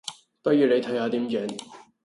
[0.41, 1.47] 不如你睇下點整